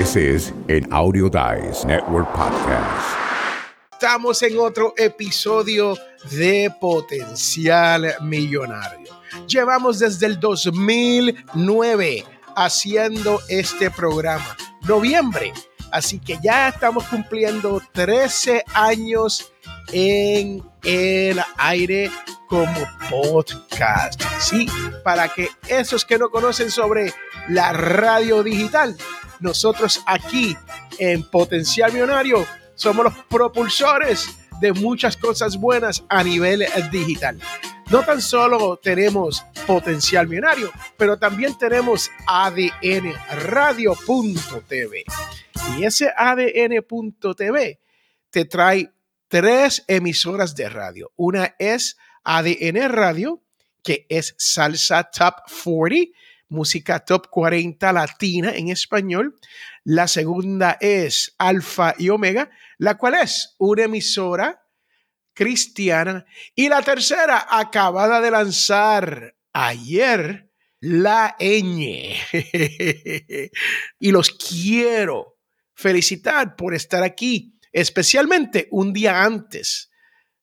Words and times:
This 0.00 0.16
is 0.16 0.52
an 0.70 0.90
Audio 0.94 1.28
Dice 1.28 1.84
Network 1.84 2.32
podcast. 2.32 3.18
Estamos 3.92 4.42
en 4.42 4.58
otro 4.58 4.94
episodio 4.96 5.94
de 6.30 6.72
Potencial 6.80 8.14
Millonario. 8.22 9.12
Llevamos 9.46 9.98
desde 9.98 10.24
el 10.24 10.40
2009 10.40 12.24
haciendo 12.56 13.40
este 13.50 13.90
programa. 13.90 14.56
Noviembre. 14.88 15.52
Así 15.92 16.18
que 16.18 16.38
ya 16.42 16.70
estamos 16.70 17.04
cumpliendo 17.04 17.82
13 17.92 18.64
años 18.72 19.52
en 19.92 20.62
el 20.82 21.42
aire 21.58 22.10
como 22.48 22.86
podcast. 23.10 24.22
Sí, 24.38 24.66
para 25.04 25.28
que 25.28 25.50
esos 25.68 26.06
que 26.06 26.16
no 26.16 26.30
conocen 26.30 26.70
sobre 26.70 27.12
la 27.48 27.74
radio 27.74 28.42
digital 28.42 28.96
nosotros 29.40 30.02
aquí 30.06 30.56
en 30.98 31.22
Potencial 31.22 31.92
Millonario 31.92 32.46
somos 32.74 33.04
los 33.04 33.14
propulsores 33.28 34.28
de 34.60 34.72
muchas 34.72 35.16
cosas 35.16 35.56
buenas 35.56 36.04
a 36.08 36.22
nivel 36.22 36.64
digital. 36.90 37.38
No 37.90 38.02
tan 38.04 38.20
solo 38.20 38.76
tenemos 38.76 39.44
Potencial 39.66 40.28
Millonario, 40.28 40.70
pero 40.96 41.18
también 41.18 41.58
tenemos 41.58 42.10
ADN 42.26 43.12
Radio.tv. 43.48 45.04
Y 45.76 45.84
ese 45.84 46.12
ADN.tv 46.16 47.80
te 48.30 48.44
trae 48.44 48.92
tres 49.28 49.84
emisoras 49.88 50.54
de 50.54 50.68
radio. 50.68 51.10
Una 51.16 51.54
es 51.58 51.96
ADN 52.22 52.88
Radio, 52.90 53.42
que 53.82 54.06
es 54.08 54.34
Salsa 54.38 55.04
Top 55.04 55.34
40 55.64 56.12
música 56.50 57.00
top 57.00 57.28
40 57.30 57.92
latina 57.92 58.52
en 58.54 58.68
español. 58.68 59.38
La 59.84 60.06
segunda 60.06 60.76
es 60.80 61.34
Alfa 61.38 61.94
y 61.98 62.10
Omega, 62.10 62.50
la 62.78 62.98
cual 62.98 63.14
es 63.14 63.54
una 63.58 63.84
emisora 63.84 64.62
cristiana. 65.32 66.26
Y 66.54 66.68
la 66.68 66.82
tercera, 66.82 67.46
acabada 67.48 68.20
de 68.20 68.30
lanzar 68.30 69.36
ayer, 69.52 70.50
La 70.80 71.36
Ñ. 71.40 72.14
y 73.98 74.12
los 74.12 74.30
quiero 74.32 75.38
felicitar 75.74 76.56
por 76.56 76.74
estar 76.74 77.02
aquí, 77.02 77.58
especialmente 77.72 78.68
un 78.70 78.92
día 78.92 79.22
antes 79.22 79.90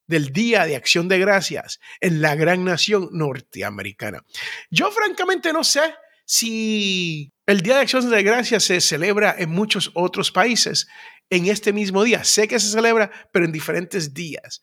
del 0.08 0.32
Día 0.32 0.64
de 0.64 0.74
Acción 0.74 1.06
de 1.06 1.18
Gracias 1.18 1.78
en 2.00 2.20
la 2.20 2.34
gran 2.34 2.64
nación 2.64 3.10
norteamericana. 3.12 4.24
Yo 4.70 4.90
francamente 4.90 5.52
no 5.52 5.62
sé 5.62 5.94
si 6.28 7.32
el 7.46 7.62
Día 7.62 7.76
de 7.76 7.80
Acción 7.80 8.10
de 8.10 8.22
Gracias 8.22 8.64
se 8.64 8.82
celebra 8.82 9.34
en 9.38 9.48
muchos 9.48 9.90
otros 9.94 10.30
países 10.30 10.86
en 11.30 11.46
este 11.46 11.72
mismo 11.72 12.04
día. 12.04 12.22
Sé 12.22 12.46
que 12.46 12.60
se 12.60 12.68
celebra, 12.70 13.10
pero 13.32 13.46
en 13.46 13.52
diferentes 13.52 14.12
días. 14.12 14.62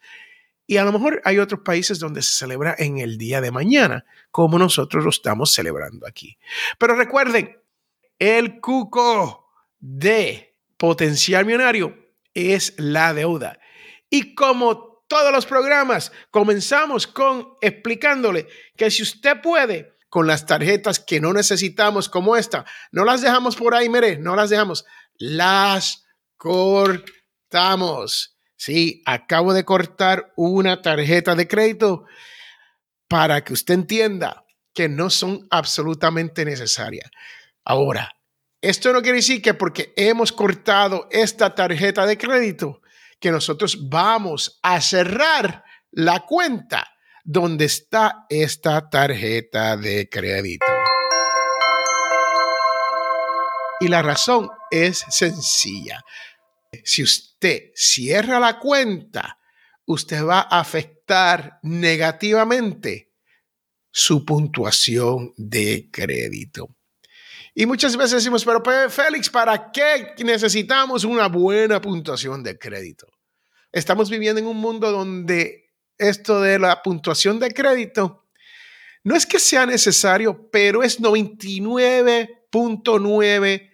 Y 0.68 0.78
a 0.78 0.84
lo 0.84 0.92
mejor 0.92 1.24
hay 1.26 1.40
otros 1.40 1.62
países 1.66 1.98
donde 1.98 2.22
se 2.22 2.36
celebra 2.38 2.76
en 2.78 3.00
el 3.00 3.18
día 3.18 3.42
de 3.42 3.50
mañana, 3.50 4.06
como 4.30 4.60
nosotros 4.60 5.04
lo 5.04 5.10
estamos 5.10 5.54
celebrando 5.54 6.06
aquí. 6.06 6.38
Pero 6.78 6.96
recuerden, 6.96 7.60
el 8.20 8.60
cuco 8.60 9.50
de 9.80 10.56
potencial 10.78 11.48
millonario 11.48 11.98
es 12.36 12.76
la 12.78 13.16
deuda. 13.16 13.58
Y 14.08 14.36
como 14.36 15.04
todos 15.08 15.32
los 15.32 15.48
programas, 15.48 16.12
comenzamos 16.30 17.08
con 17.08 17.56
explicándole 17.60 18.46
que 18.78 18.92
si 18.92 19.02
usted 19.02 19.42
puede, 19.42 19.95
con 20.16 20.28
las 20.28 20.46
tarjetas 20.46 21.02
que 21.02 21.20
no 21.20 21.34
necesitamos 21.34 22.08
como 22.08 22.38
esta, 22.38 22.64
no 22.90 23.04
las 23.04 23.20
dejamos 23.20 23.58
por 23.58 23.76
ahí, 23.76 23.90
mire, 23.90 24.18
no 24.18 24.38
las 24.38 24.50
dejamos, 24.50 24.86
las 25.16 26.06
cortamos. 26.38 28.38
Sí, 28.56 29.04
acabo 29.06 29.54
de 29.54 29.66
cortar 29.66 30.32
una 30.38 30.82
tarjeta 30.82 31.36
de 31.36 31.50
crédito 31.50 32.06
para 33.10 33.44
que 33.44 33.52
usted 33.52 33.74
entienda 33.74 34.46
que 34.74 34.88
no 34.88 35.10
son 35.10 35.50
absolutamente 35.52 36.46
necesarias. 36.46 37.12
Ahora, 37.66 38.16
esto 38.62 38.94
no 38.94 39.02
quiere 39.02 39.18
decir 39.18 39.42
que 39.42 39.54
porque 39.54 39.92
hemos 39.98 40.32
cortado 40.32 41.10
esta 41.12 41.56
tarjeta 41.56 42.06
de 42.06 42.18
crédito, 42.18 42.82
que 43.20 43.32
nosotros 43.32 43.90
vamos 43.90 44.62
a 44.64 44.80
cerrar 44.80 45.66
la 45.92 46.22
cuenta 46.22 46.95
donde 47.26 47.66
está 47.66 48.28
esta 48.30 48.88
tarjeta 48.88 49.76
de 49.76 50.08
crédito. 50.08 50.66
Y 53.80 53.88
la 53.88 54.04
razón 54.04 54.50
es 54.70 55.04
sencilla. 55.10 56.04
Si 56.84 57.02
usted 57.02 57.72
cierra 57.74 58.40
la 58.40 58.60
cuenta, 58.60 59.40
usted 59.86 60.24
va 60.24 60.42
a 60.42 60.60
afectar 60.60 61.60
negativamente 61.64 63.12
su 63.90 64.24
puntuación 64.24 65.34
de 65.36 65.90
crédito. 65.92 66.76
Y 67.56 67.66
muchas 67.66 67.98
veces 67.98 68.24
decimos, 68.24 68.46
pero 68.46 68.62
Félix, 68.90 69.32
¿para 69.32 69.72
qué 69.72 70.14
necesitamos 70.24 71.04
una 71.06 71.28
buena 71.28 71.82
puntuación 71.82 72.44
de 72.44 72.60
crédito? 72.60 73.08
Estamos 73.72 74.12
viviendo 74.12 74.40
en 74.40 74.48
un 74.48 74.58
mundo 74.58 74.92
donde 74.92 75.65
esto 75.98 76.42
de 76.42 76.60
la 76.60 76.82
puntuación 76.82 77.40
de 77.40 77.52
crédito 77.52 78.26
no 79.04 79.16
es 79.16 79.26
que 79.26 79.40
sea 79.40 79.66
necesario, 79.66 80.50
pero 80.52 80.84
es 80.84 81.00
99.9 81.00 83.72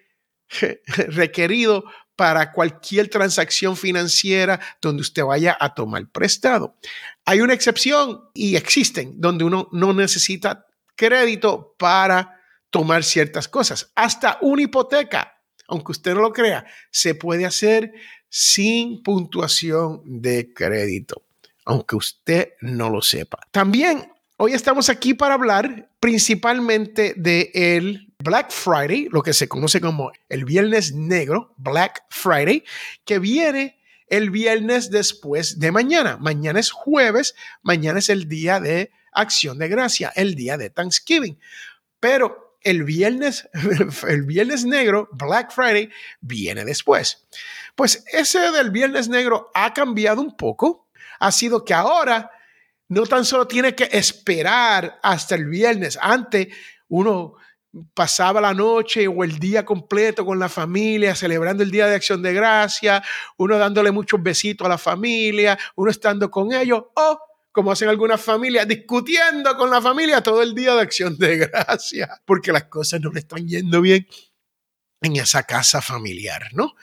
requerido 1.08 1.84
para 2.16 2.52
cualquier 2.52 3.10
transacción 3.10 3.76
financiera 3.78 4.60
donde 4.82 5.02
usted 5.02 5.24
vaya 5.24 5.58
a 5.60 5.74
tomar 5.74 6.08
prestado. 6.12 6.78
Hay 7.26 7.42
una 7.42 7.54
excepción 7.54 8.30
y 8.34 8.58
existen 8.58 9.20
donde 9.20 9.46
uno 9.46 9.70
no 9.72 9.94
necesita 9.94 10.68
crédito 10.96 11.76
para 11.80 12.40
tomar 12.70 13.04
ciertas 13.04 13.48
cosas. 13.48 13.92
Hasta 13.96 14.38
una 14.42 14.62
hipoteca, 14.64 15.42
aunque 15.68 15.94
usted 15.94 16.14
no 16.14 16.22
lo 16.22 16.34
crea, 16.34 16.66
se 16.92 17.16
puede 17.16 17.46
hacer 17.46 17.94
sin 18.30 19.02
puntuación 19.02 20.04
de 20.06 20.54
crédito, 20.54 21.24
aunque 21.66 21.96
usted 21.96 22.54
no 22.62 22.90
lo 22.90 23.02
sepa. 23.02 23.40
También 23.52 24.12
hoy 24.38 24.54
estamos 24.54 24.90
aquí 24.90 25.14
para 25.14 25.36
hablar 25.36 25.90
principalmente 26.00 27.14
de 27.16 27.52
el 27.54 28.12
Black 28.20 28.52
Friday, 28.52 29.08
lo 29.12 29.22
que 29.22 29.34
se 29.34 29.48
conoce 29.48 29.82
como 29.82 30.12
el 30.30 30.46
Viernes 30.46 30.94
Negro, 30.94 31.54
Black 31.58 32.04
Friday, 32.10 32.64
que 33.06 33.20
viene 33.20 33.80
el 34.08 34.30
viernes 34.30 34.92
después 34.92 35.60
de 35.60 35.72
mañana. 35.72 36.18
Mañana 36.18 36.60
es 36.60 36.72
jueves, 36.72 37.34
mañana 37.62 38.00
es 38.00 38.10
el 38.10 38.28
día 38.28 38.60
de 38.60 38.92
acción 39.14 39.58
de 39.58 39.70
gracia, 39.70 40.12
el 40.16 40.36
día 40.36 40.58
de 40.58 40.70
Thanksgiving. 40.70 41.40
Pero 42.00 42.58
el 42.62 42.84
viernes, 42.84 43.50
el 44.08 44.24
viernes 44.24 44.66
negro, 44.66 45.10
Black 45.14 45.52
Friday, 45.52 45.90
viene 46.20 46.66
después. 46.66 47.26
Pues 47.76 48.04
ese 48.12 48.52
del 48.52 48.72
viernes 48.72 49.08
negro 49.08 49.50
ha 49.54 49.74
cambiado 49.74 50.22
un 50.22 50.36
poco. 50.36 50.88
Ha 51.22 51.32
sido 51.32 51.64
que 51.64 51.74
ahora 51.74 52.32
no 52.90 53.06
tan 53.06 53.24
solo 53.24 53.48
tiene 53.48 53.74
que 53.74 53.90
esperar 53.92 55.00
hasta 55.02 55.36
el 55.36 55.46
viernes. 55.46 55.98
Antes 56.02 56.48
uno 56.90 57.36
pasaba 57.94 58.42
la 58.42 58.54
noche 58.54 59.08
o 59.08 59.24
el 59.24 59.40
día 59.40 59.64
completo 59.64 60.26
con 60.26 60.40
la 60.40 60.50
familia, 60.50 61.16
celebrando 61.16 61.64
el 61.64 61.72
Día 61.72 61.88
de 61.88 61.96
Acción 61.96 62.22
de 62.22 62.34
Gracia, 62.34 63.02
uno 63.38 63.58
dándole 63.58 63.92
muchos 63.92 64.22
besitos 64.22 64.66
a 64.66 64.70
la 64.70 64.78
familia, 64.78 65.58
uno 65.76 65.90
estando 65.90 66.30
con 66.30 66.52
ellos, 66.52 66.84
o 66.96 67.20
como 67.52 67.72
hacen 67.72 67.90
algunas 67.90 68.20
familias, 68.20 68.68
discutiendo 68.68 69.56
con 69.58 69.70
la 69.70 69.82
familia 69.82 70.22
todo 70.22 70.42
el 70.42 70.56
día 70.56 70.74
de 70.74 70.82
acción 70.82 71.18
de 71.18 71.38
gracia, 71.38 72.22
porque 72.26 72.52
las 72.52 72.66
cosas 72.66 73.02
no 73.02 73.12
le 73.12 73.20
están 73.20 73.48
yendo 73.48 73.82
bien 73.82 74.08
en 75.02 75.18
esa 75.18 75.44
casa 75.44 75.82
familiar, 75.82 76.50
¿no? 76.54 76.76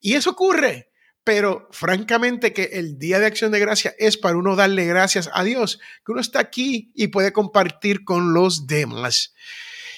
Y 0.00 0.14
eso 0.14 0.30
ocurre, 0.30 0.90
pero 1.24 1.68
francamente 1.72 2.52
que 2.52 2.64
el 2.74 2.98
día 2.98 3.18
de 3.18 3.26
acción 3.26 3.50
de 3.50 3.58
gracia 3.58 3.94
es 3.98 4.18
para 4.18 4.36
uno 4.36 4.56
darle 4.56 4.84
gracias 4.84 5.30
a 5.32 5.42
Dios, 5.42 5.80
que 6.04 6.12
uno 6.12 6.20
está 6.20 6.38
aquí 6.38 6.92
y 6.94 7.08
puede 7.08 7.32
compartir 7.32 8.04
con 8.04 8.34
los 8.34 8.66
demás. 8.66 9.34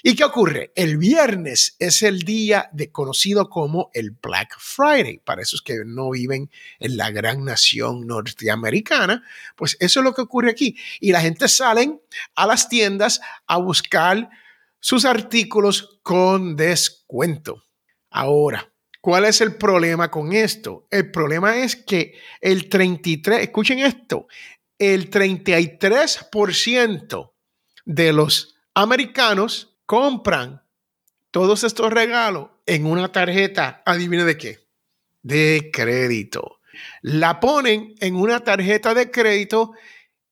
¿Y 0.03 0.15
qué 0.15 0.23
ocurre? 0.23 0.73
El 0.77 0.99
viernes 0.99 1.75
es 1.81 2.03
el 2.03 2.21
día 2.21 2.71
de, 2.73 2.93
conocido 2.93 3.49
como 3.49 3.91
el 3.93 4.13
Black 4.13 4.55
Friday. 4.57 5.19
Para 5.19 5.43
esos 5.43 5.63
que 5.63 5.83
no 5.85 6.11
viven 6.11 6.49
en 6.79 6.97
la 6.97 7.11
gran 7.11 7.45
nación 7.45 8.07
norteamericana, 8.07 9.25
pues 9.57 9.77
eso 9.81 9.99
es 9.99 10.05
lo 10.05 10.15
que 10.15 10.23
ocurre 10.23 10.51
aquí. 10.51 10.77
Y 11.01 11.11
la 11.11 11.23
gente 11.23 11.49
salen 11.49 12.01
a 12.37 12.47
las 12.47 12.69
tiendas 12.69 13.21
a 13.49 13.57
buscar 13.57 14.31
sus 14.79 15.05
artículos 15.05 15.99
con 16.05 16.55
descuento. 16.55 17.65
Ahora, 18.09 18.73
¿cuál 19.07 19.25
es 19.25 19.41
el 19.41 19.55
problema 19.55 20.11
con 20.11 20.33
esto? 20.33 20.89
El 20.91 21.13
problema 21.13 21.59
es 21.59 21.77
que 21.77 22.19
el 22.41 22.69
33, 22.69 23.41
escuchen 23.41 23.79
esto, 23.79 24.27
el 24.81 25.13
33% 25.13 27.33
de 27.85 28.13
los 28.13 28.57
americanos 28.75 29.77
compran 29.87 30.61
todos 31.31 31.63
estos 31.63 31.93
regalos 31.93 32.49
en 32.67 32.85
una 32.85 33.13
tarjeta, 33.13 33.81
adivine 33.87 34.25
de 34.25 34.37
qué, 34.37 34.59
de 35.23 35.71
crédito. 35.73 36.59
La 37.01 37.39
ponen 37.39 37.95
en 38.01 38.17
una 38.17 38.41
tarjeta 38.41 38.93
de 38.93 39.13
crédito 39.13 39.71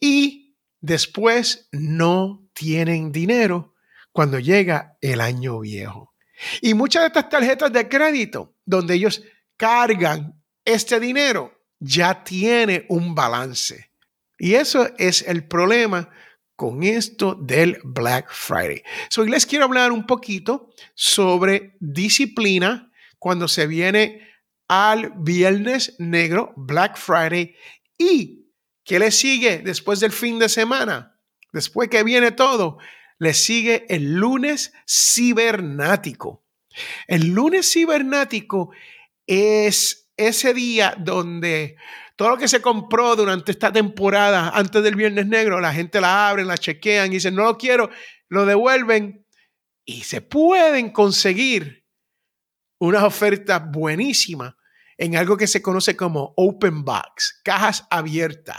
y 0.00 0.56
después 0.81 1.69
no 1.70 2.44
tienen 2.55 3.12
dinero 3.12 3.77
cuando 4.11 4.41
llega 4.41 4.99
el 5.00 5.20
año 5.20 5.61
viejo. 5.61 6.14
Y 6.61 6.75
muchas 6.75 7.03
de 7.03 7.07
estas 7.09 7.29
tarjetas 7.29 7.73
de 7.73 7.89
crédito, 7.89 8.55
donde 8.65 8.95
ellos 8.95 9.23
cargan 9.57 10.43
este 10.65 10.99
dinero, 11.01 11.53
ya 11.79 12.25
tiene 12.25 12.87
un 12.89 13.15
balance. 13.15 13.91
Y 14.39 14.55
eso 14.55 14.89
es 14.99 15.23
el 15.23 15.47
problema 15.47 16.11
con 16.57 16.83
esto 16.83 17.35
del 17.35 17.79
Black 17.85 18.31
Friday. 18.33 18.83
So, 19.09 19.25
les 19.25 19.47
quiero 19.47 19.65
hablar 19.65 19.93
un 19.93 20.07
poquito 20.07 20.71
sobre 20.95 21.77
disciplina 21.81 22.91
cuando 23.19 23.49
se 23.49 23.67
viene 23.67 24.29
al 24.69 25.13
Viernes 25.17 25.95
Negro, 25.99 26.53
Black 26.57 26.97
Friday, 26.97 27.55
y 27.99 28.47
qué 28.85 28.99
le 28.99 29.11
sigue 29.11 29.59
después 29.59 30.01
del 30.01 30.13
fin 30.13 30.39
de 30.39 30.49
semana. 30.49 31.17
Después 31.53 31.89
que 31.89 32.03
viene 32.03 32.33
todo, 32.33 32.79
le 33.19 33.35
sigue 33.35 33.87
el 33.89 34.15
lunes 34.15 34.73
cibernático. 34.87 36.45
El 37.07 37.29
lunes 37.29 37.71
cibernático 37.73 38.71
es 39.27 40.11
ese 40.17 40.55
día 40.55 40.95
donde 40.99 41.77
todo 42.17 42.31
lo 42.31 42.37
que 42.37 42.49
se 42.49 42.61
compró 42.61 43.17
durante 43.17 43.53
esta 43.53 43.73
temporada, 43.73 44.51
antes 44.51 44.83
del 44.83 44.95
Viernes 44.95 45.27
Negro, 45.27 45.61
la 45.61 45.73
gente 45.73 46.01
la 46.01 46.29
abre, 46.29 46.45
la 46.45 46.57
chequean 46.57 47.09
y 47.09 47.17
dicen, 47.17 47.35
no 47.35 47.45
lo 47.45 47.59
quiero, 47.59 47.91
lo 48.29 48.47
devuelven 48.47 49.27
y 49.85 50.03
se 50.03 50.21
pueden 50.21 50.91
conseguir 50.91 51.85
unas 52.79 53.03
ofertas 53.03 53.63
buenísimas 53.71 54.55
en 54.97 55.17
algo 55.17 55.37
que 55.37 55.47
se 55.47 55.63
conoce 55.63 55.97
como 55.97 56.35
open 56.37 56.85
box, 56.85 57.41
cajas 57.45 57.87
abiertas. 57.91 58.59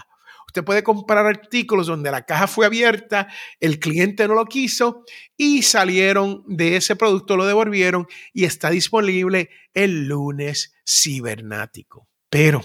Usted 0.56 0.63
puede 0.63 0.84
comprar 0.84 1.25
artículos 1.25 1.88
donde 1.88 2.10
la 2.12 2.25
caja 2.25 2.48
fue 2.48 2.66
abierta, 2.66 3.28
el 3.60 3.78
cliente 3.78 4.25
no 4.28 4.36
lo 4.36 4.46
quiso 4.46 5.04
y 5.36 5.63
salieron 5.63 6.44
de 6.48 6.78
ese 6.78 6.96
producto, 6.96 7.36
lo 7.36 7.46
devolvieron 7.46 8.07
y 8.34 8.46
está 8.46 8.69
disponible 8.69 9.50
el 9.74 10.07
lunes 10.07 10.74
cibernático. 10.86 12.07
Pero 12.30 12.62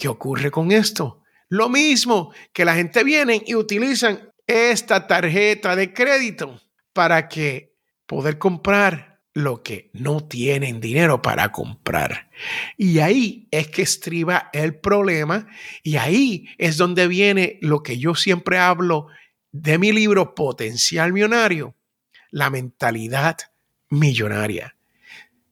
¿Qué 0.00 0.08
ocurre 0.08 0.50
con 0.50 0.72
esto? 0.72 1.22
Lo 1.50 1.68
mismo 1.68 2.32
que 2.54 2.64
la 2.64 2.74
gente 2.74 3.04
viene 3.04 3.42
y 3.46 3.54
utilizan 3.54 4.32
esta 4.46 5.06
tarjeta 5.06 5.76
de 5.76 5.92
crédito 5.92 6.58
para 6.94 7.28
que 7.28 7.76
poder 8.06 8.38
comprar 8.38 9.09
lo 9.42 9.62
que 9.62 9.90
no 9.92 10.26
tienen 10.26 10.80
dinero 10.80 11.22
para 11.22 11.52
comprar. 11.52 12.30
Y 12.76 13.00
ahí 13.00 13.48
es 13.50 13.68
que 13.68 13.82
estriba 13.82 14.50
el 14.52 14.76
problema 14.78 15.48
y 15.82 15.96
ahí 15.96 16.48
es 16.58 16.76
donde 16.76 17.08
viene 17.08 17.58
lo 17.60 17.82
que 17.82 17.98
yo 17.98 18.14
siempre 18.14 18.58
hablo 18.58 19.08
de 19.52 19.78
mi 19.78 19.92
libro 19.92 20.34
Potencial 20.34 21.12
Millonario, 21.12 21.74
la 22.30 22.50
mentalidad 22.50 23.36
millonaria. 23.88 24.76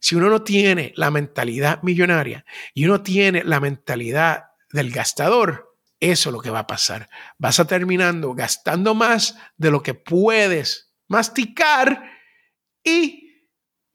Si 0.00 0.14
uno 0.14 0.29
no 0.31 0.43
tiene 0.43 0.93
la 0.96 1.11
mentalidad 1.11 1.82
millonaria 1.82 2.44
y 2.73 2.85
uno 2.85 3.02
tiene 3.02 3.43
la 3.43 3.58
mentalidad 3.58 4.44
del 4.73 4.90
gastador, 4.90 5.76
eso 6.00 6.29
es 6.29 6.32
lo 6.32 6.40
que 6.40 6.50
va 6.50 6.61
a 6.61 6.67
pasar. 6.67 7.08
Vas 7.38 7.58
a 7.58 7.67
terminando 7.67 8.32
gastando 8.35 8.94
más 8.94 9.37
de 9.56 9.70
lo 9.70 9.82
que 9.82 9.94
puedes 9.94 10.93
masticar 11.08 12.12
y 12.85 13.27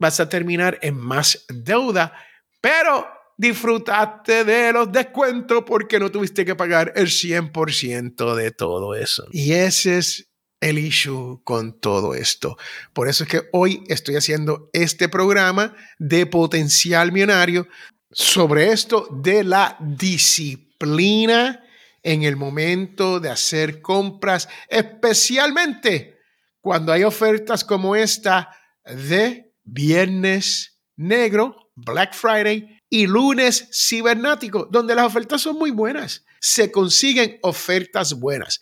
vas 0.03 0.19
a 0.19 0.27
terminar 0.27 0.79
en 0.81 0.97
más 0.97 1.45
deuda, 1.47 2.13
pero 2.59 3.07
disfrutaste 3.37 4.43
de 4.43 4.73
los 4.73 4.91
descuentos 4.91 5.63
porque 5.65 5.97
no 5.97 6.11
tuviste 6.11 6.43
que 6.43 6.55
pagar 6.55 6.91
el 6.97 7.07
100% 7.07 8.35
de 8.35 8.51
todo 8.51 8.95
eso. 8.95 9.25
Y 9.31 9.53
ese 9.53 9.97
es 9.99 10.29
el 10.59 10.77
issue 10.77 11.41
con 11.45 11.79
todo 11.79 12.15
esto. 12.15 12.57
Por 12.91 13.07
eso 13.07 13.23
es 13.23 13.29
que 13.29 13.43
hoy 13.53 13.85
estoy 13.87 14.17
haciendo 14.17 14.69
este 14.73 15.07
programa 15.07 15.73
de 15.99 16.25
potencial 16.25 17.13
millonario 17.13 17.67
sobre 18.11 18.73
esto 18.73 19.07
de 19.09 19.45
la 19.45 19.77
disciplina 19.79 21.63
en 22.03 22.23
el 22.23 22.35
momento 22.35 23.21
de 23.21 23.29
hacer 23.29 23.81
compras, 23.81 24.49
especialmente 24.67 26.19
cuando 26.59 26.91
hay 26.91 27.05
ofertas 27.05 27.63
como 27.63 27.95
esta 27.95 28.49
de 28.85 29.52
viernes 29.63 30.79
negro, 30.95 31.71
Black 31.75 32.13
Friday 32.13 32.79
y 32.89 33.07
lunes 33.07 33.69
cibernático, 33.71 34.67
donde 34.71 34.95
las 34.95 35.05
ofertas 35.05 35.41
son 35.41 35.57
muy 35.57 35.71
buenas. 35.71 36.25
Se 36.39 36.71
consiguen 36.71 37.39
ofertas 37.41 38.13
buenas. 38.13 38.61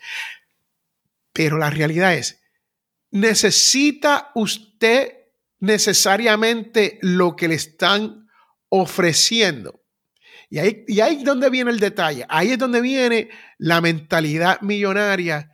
Pero 1.34 1.58
la 1.58 1.70
realidad 1.70 2.14
es, 2.14 2.42
¿necesita 3.10 4.32
usted 4.36 5.14
necesariamente 5.60 7.00
lo 7.02 7.36
que 7.36 7.48
le 7.48 7.56
están 7.56 8.28
ofreciendo? 8.70 9.84
Y 10.50 10.60
ahí, 10.60 10.84
y 10.88 11.00
ahí 11.00 11.18
es 11.18 11.24
donde 11.24 11.50
viene 11.50 11.72
el 11.72 11.80
detalle. 11.80 12.26
Ahí 12.28 12.52
es 12.52 12.58
donde 12.58 12.82
viene 12.82 13.30
la 13.58 13.80
mentalidad 13.80 14.60
millonaria 14.62 15.50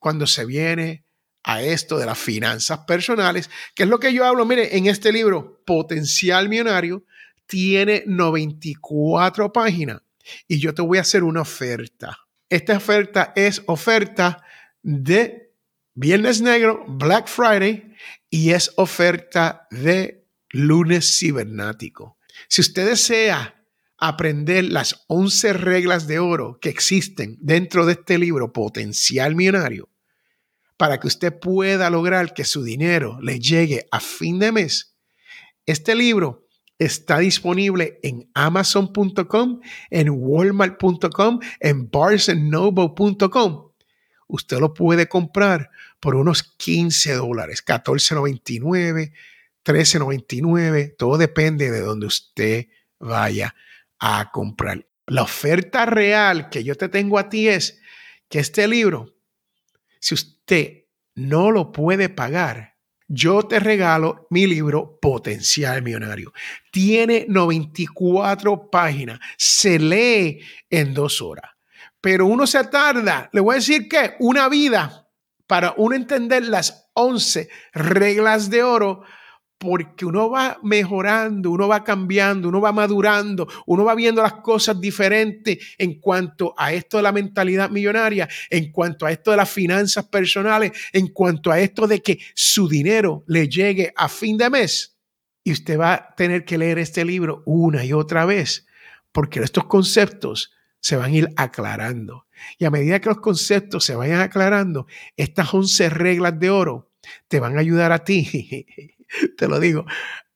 cuando 0.00 0.26
se 0.26 0.44
viene 0.44 1.03
a 1.44 1.62
esto 1.62 1.98
de 1.98 2.06
las 2.06 2.18
finanzas 2.18 2.80
personales, 2.80 3.50
que 3.74 3.84
es 3.84 3.88
lo 3.88 4.00
que 4.00 4.12
yo 4.12 4.24
hablo, 4.24 4.46
mire, 4.46 4.76
en 4.76 4.86
este 4.86 5.12
libro, 5.12 5.62
Potencial 5.64 6.48
Millonario, 6.48 7.04
tiene 7.46 8.02
94 8.06 9.52
páginas 9.52 10.00
y 10.48 10.58
yo 10.58 10.74
te 10.74 10.82
voy 10.82 10.98
a 10.98 11.02
hacer 11.02 11.22
una 11.22 11.42
oferta. 11.42 12.18
Esta 12.48 12.76
oferta 12.76 13.32
es 13.36 13.62
oferta 13.66 14.42
de 14.82 15.52
Viernes 15.94 16.40
Negro, 16.40 16.84
Black 16.88 17.28
Friday, 17.28 17.94
y 18.30 18.50
es 18.50 18.72
oferta 18.76 19.68
de 19.70 20.26
lunes 20.50 21.18
cibernático. 21.18 22.18
Si 22.48 22.62
usted 22.62 22.88
desea 22.88 23.64
aprender 23.98 24.64
las 24.64 25.04
11 25.08 25.52
reglas 25.52 26.06
de 26.06 26.18
oro 26.18 26.58
que 26.60 26.68
existen 26.68 27.36
dentro 27.40 27.86
de 27.86 27.92
este 27.92 28.18
libro, 28.18 28.52
Potencial 28.52 29.34
Millonario, 29.34 29.88
para 30.76 30.98
que 30.98 31.06
usted 31.06 31.38
pueda 31.38 31.90
lograr 31.90 32.34
que 32.34 32.44
su 32.44 32.62
dinero 32.62 33.18
le 33.20 33.38
llegue 33.38 33.86
a 33.90 34.00
fin 34.00 34.38
de 34.38 34.52
mes, 34.52 34.96
este 35.66 35.94
libro 35.94 36.46
está 36.78 37.18
disponible 37.18 38.00
en 38.02 38.30
amazon.com, 38.34 39.60
en 39.90 40.08
walmart.com, 40.10 41.40
en 41.60 41.90
barnesandnoble.com 41.90 43.74
usted 44.26 44.58
lo 44.58 44.74
puede 44.74 45.08
comprar 45.08 45.70
por 46.00 46.14
unos 46.14 46.42
15 46.42 47.14
dólares, 47.14 47.64
14.99, 47.64 49.12
13.99, 49.64 50.94
todo 50.98 51.16
depende 51.16 51.70
de 51.70 51.80
donde 51.80 52.06
usted 52.06 52.66
vaya 52.98 53.54
a 53.98 54.30
comprar. 54.32 54.86
La 55.06 55.22
oferta 55.22 55.86
real 55.86 56.50
que 56.50 56.64
yo 56.64 56.74
te 56.74 56.88
tengo 56.88 57.18
a 57.18 57.28
ti 57.28 57.48
es 57.48 57.80
que 58.28 58.38
este 58.38 58.66
libro, 58.68 59.14
si 60.00 60.14
usted 60.14 60.33
no 61.14 61.50
lo 61.50 61.72
puede 61.72 62.08
pagar, 62.08 62.74
yo 63.06 63.42
te 63.42 63.60
regalo 63.60 64.26
mi 64.30 64.46
libro 64.46 64.98
Potencial 65.00 65.82
Millonario. 65.82 66.32
Tiene 66.72 67.26
94 67.28 68.70
páginas, 68.70 69.20
se 69.36 69.78
lee 69.78 70.40
en 70.70 70.94
dos 70.94 71.20
horas 71.22 71.54
pero 72.04 72.26
uno 72.26 72.46
se 72.46 72.62
tarda, 72.64 73.30
le 73.32 73.40
voy 73.40 73.54
a 73.54 73.56
decir 73.56 73.88
que 73.88 74.14
una 74.18 74.50
vida 74.50 75.08
para 75.46 75.72
uno 75.78 75.96
entender 75.96 76.46
las 76.46 76.90
11 76.92 77.48
reglas 77.72 78.50
de 78.50 78.62
oro, 78.62 79.04
porque 79.64 80.04
uno 80.04 80.28
va 80.28 80.58
mejorando, 80.62 81.50
uno 81.50 81.66
va 81.66 81.82
cambiando, 81.82 82.48
uno 82.48 82.60
va 82.60 82.72
madurando, 82.72 83.48
uno 83.66 83.84
va 83.84 83.94
viendo 83.94 84.22
las 84.22 84.34
cosas 84.34 84.78
diferentes 84.78 85.58
en 85.78 86.00
cuanto 86.00 86.54
a 86.56 86.72
esto 86.72 86.98
de 86.98 87.02
la 87.02 87.12
mentalidad 87.12 87.70
millonaria, 87.70 88.28
en 88.50 88.70
cuanto 88.70 89.06
a 89.06 89.10
esto 89.10 89.30
de 89.30 89.38
las 89.38 89.50
finanzas 89.50 90.04
personales, 90.06 90.72
en 90.92 91.08
cuanto 91.08 91.50
a 91.50 91.58
esto 91.58 91.86
de 91.86 92.02
que 92.02 92.18
su 92.34 92.68
dinero 92.68 93.24
le 93.26 93.48
llegue 93.48 93.92
a 93.96 94.08
fin 94.08 94.36
de 94.36 94.50
mes. 94.50 94.96
Y 95.42 95.52
usted 95.52 95.78
va 95.78 95.94
a 95.94 96.14
tener 96.14 96.44
que 96.44 96.58
leer 96.58 96.78
este 96.78 97.04
libro 97.04 97.42
una 97.46 97.84
y 97.84 97.92
otra 97.92 98.26
vez, 98.26 98.66
porque 99.12 99.40
estos 99.40 99.64
conceptos 99.64 100.52
se 100.80 100.96
van 100.96 101.12
a 101.12 101.16
ir 101.16 101.28
aclarando. 101.36 102.26
Y 102.58 102.66
a 102.66 102.70
medida 102.70 103.00
que 103.00 103.08
los 103.08 103.20
conceptos 103.20 103.84
se 103.84 103.96
vayan 103.96 104.20
aclarando, 104.20 104.86
estas 105.16 105.52
11 105.54 105.88
reglas 105.88 106.38
de 106.38 106.50
oro 106.50 106.90
te 107.28 107.40
van 107.40 107.56
a 107.56 107.60
ayudar 107.60 107.92
a 107.92 108.04
ti, 108.04 108.66
te 109.36 109.48
lo 109.48 109.60
digo, 109.60 109.84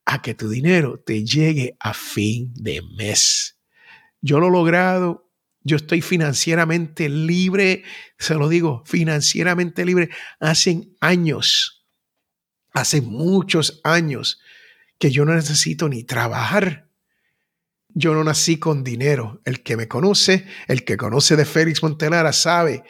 a 0.04 0.22
que 0.22 0.34
tu 0.34 0.48
dinero 0.48 1.02
te 1.04 1.24
llegue 1.24 1.76
a 1.80 1.92
fin 1.92 2.52
de 2.54 2.82
mes. 2.96 3.58
Yo 4.20 4.40
lo 4.40 4.48
he 4.48 4.50
logrado, 4.50 5.30
yo 5.62 5.76
estoy 5.76 6.00
financieramente 6.00 7.08
libre, 7.08 7.84
se 8.18 8.34
lo 8.34 8.48
digo, 8.48 8.82
financieramente 8.86 9.84
libre 9.84 10.08
hace 10.40 10.88
años, 11.00 11.86
hace 12.72 13.00
muchos 13.00 13.80
años. 13.84 14.40
que 14.98 15.12
yo 15.12 15.24
no 15.24 15.32
necesito 15.32 15.88
ni 15.88 16.02
trabajar. 16.02 16.90
Yo 17.90 18.14
no 18.14 18.24
nací 18.24 18.58
con 18.58 18.82
dinero. 18.82 19.40
El 19.44 19.62
que 19.62 19.76
me 19.76 19.86
conoce, 19.86 20.44
el 20.66 20.84
que 20.84 20.96
conoce 20.96 21.36
de 21.36 21.44
Félix 21.44 21.84
Montelara, 21.84 22.32
sabe 22.32 22.82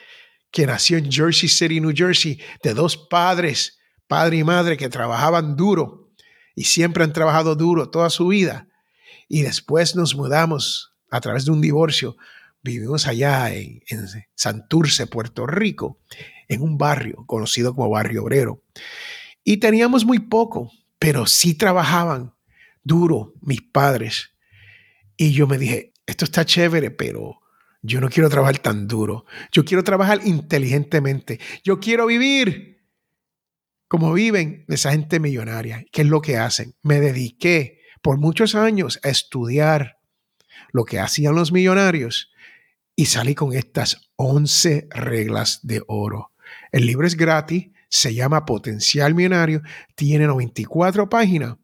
que 0.50 0.66
nació 0.66 0.96
en 0.96 1.12
Jersey 1.12 1.50
City, 1.50 1.80
New 1.80 1.92
Jersey, 1.94 2.40
de 2.62 2.72
dos 2.72 2.96
padres, 2.96 3.77
padre 4.08 4.38
y 4.38 4.44
madre, 4.44 4.76
que 4.76 4.88
trabajaban 4.88 5.56
duro 5.56 6.10
y 6.54 6.64
siempre 6.64 7.04
han 7.04 7.12
trabajado 7.12 7.54
duro 7.54 7.90
toda 7.90 8.10
su 8.10 8.26
vida. 8.26 8.66
Y 9.28 9.42
después 9.42 9.94
nos 9.94 10.16
mudamos 10.16 10.94
a 11.10 11.20
través 11.20 11.44
de 11.44 11.52
un 11.52 11.60
divorcio. 11.60 12.16
Vivimos 12.62 13.06
allá 13.06 13.54
en, 13.54 13.82
en 13.86 14.06
Santurce, 14.34 15.06
Puerto 15.06 15.46
Rico, 15.46 16.00
en 16.48 16.62
un 16.62 16.76
barrio 16.76 17.24
conocido 17.26 17.74
como 17.74 17.90
Barrio 17.90 18.24
Obrero. 18.24 18.64
Y 19.44 19.58
teníamos 19.58 20.04
muy 20.04 20.18
poco, 20.18 20.72
pero 20.98 21.26
sí 21.26 21.54
trabajaban 21.54 22.34
duro 22.82 23.34
mis 23.40 23.62
padres. 23.62 24.32
Y 25.16 25.32
yo 25.32 25.46
me 25.46 25.58
dije, 25.58 25.92
esto 26.06 26.24
está 26.24 26.44
chévere, 26.44 26.90
pero 26.90 27.40
yo 27.82 28.00
no 28.00 28.08
quiero 28.08 28.28
trabajar 28.28 28.58
tan 28.58 28.88
duro. 28.88 29.26
Yo 29.52 29.64
quiero 29.64 29.84
trabajar 29.84 30.20
inteligentemente. 30.24 31.38
Yo 31.62 31.78
quiero 31.78 32.06
vivir 32.06 32.77
como 33.88 34.12
viven 34.12 34.64
esa 34.68 34.92
gente 34.92 35.18
millonaria. 35.18 35.84
¿Qué 35.90 36.02
es 36.02 36.08
lo 36.08 36.20
que 36.20 36.36
hacen? 36.36 36.74
Me 36.82 37.00
dediqué 37.00 37.80
por 38.02 38.18
muchos 38.18 38.54
años 38.54 39.00
a 39.02 39.08
estudiar 39.08 39.98
lo 40.72 40.84
que 40.84 41.00
hacían 41.00 41.34
los 41.34 41.52
millonarios 41.52 42.30
y 42.94 43.06
salí 43.06 43.34
con 43.34 43.54
estas 43.54 44.10
11 44.16 44.88
reglas 44.90 45.60
de 45.62 45.82
oro. 45.86 46.32
El 46.72 46.86
libro 46.86 47.06
es 47.06 47.16
gratis, 47.16 47.68
se 47.88 48.14
llama 48.14 48.44
Potencial 48.44 49.14
Millonario, 49.14 49.62
tiene 49.94 50.26
94 50.26 51.08
páginas 51.08 51.56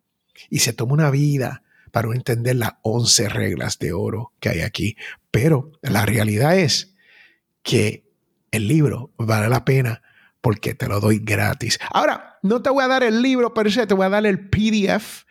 y 0.49 0.61
se 0.61 0.73
toma 0.73 0.95
una 0.95 1.11
vida 1.11 1.63
para 1.91 2.13
entender 2.13 2.57
las 2.57 2.73
11 2.83 3.29
reglas 3.29 3.79
de 3.79 3.93
oro 3.93 4.33
que 4.41 4.49
hay 4.49 4.61
aquí. 4.61 4.97
Pero 5.31 5.73
la 5.83 6.07
realidad 6.07 6.59
es 6.59 6.95
que 7.63 8.05
el 8.51 8.69
libro 8.69 9.13
vale 9.17 9.49
la 9.49 9.65
pena 9.65 10.03
porque 10.45 10.75
te 10.75 10.89
lo 10.89 11.01
doy 11.01 11.21
gratis. 11.21 11.79
Ahora, 11.91 12.39
no 12.43 12.61
te 12.61 12.69
voy 12.69 12.85
a 12.85 12.89
dar 12.89 13.03
el 13.03 13.23
libro 13.23 13.55
per 13.55 13.73
se, 13.73 13.87
te 13.87 13.95
voy 13.95 14.05
a 14.05 14.11
dar 14.11 14.27
el 14.27 14.51
PDF 14.51 15.25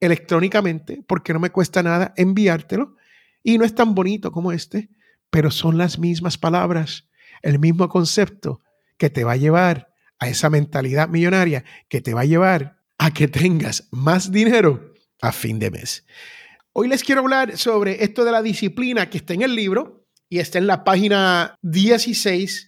electrónicamente 0.00 1.00
porque 1.06 1.32
no 1.32 1.38
me 1.38 1.50
cuesta 1.50 1.80
nada 1.80 2.12
enviártelo 2.16 2.96
y 3.44 3.56
no 3.56 3.64
es 3.64 3.76
tan 3.76 3.94
bonito 3.94 4.32
como 4.32 4.50
este, 4.50 4.90
pero 5.30 5.52
son 5.52 5.78
las 5.78 6.00
mismas 6.00 6.38
palabras, 6.38 7.08
el 7.42 7.60
mismo 7.60 7.88
concepto 7.88 8.60
que 8.96 9.10
te 9.10 9.22
va 9.22 9.34
a 9.34 9.36
llevar 9.36 9.94
a 10.18 10.26
esa 10.28 10.50
mentalidad 10.50 11.08
millonaria, 11.08 11.64
que 11.88 12.00
te 12.00 12.12
va 12.12 12.22
a 12.22 12.24
llevar 12.24 12.80
a 12.98 13.12
que 13.12 13.28
tengas 13.28 13.86
más 13.92 14.32
dinero 14.32 14.92
a 15.22 15.30
fin 15.30 15.60
de 15.60 15.70
mes. 15.70 16.04
Hoy 16.72 16.88
les 16.88 17.04
quiero 17.04 17.20
hablar 17.20 17.56
sobre 17.56 18.02
esto 18.02 18.24
de 18.24 18.32
la 18.32 18.42
disciplina 18.42 19.08
que 19.08 19.18
está 19.18 19.34
en 19.34 19.42
el 19.42 19.54
libro 19.54 20.08
y 20.28 20.40
está 20.40 20.58
en 20.58 20.66
la 20.66 20.82
página 20.82 21.54
16 21.62 22.67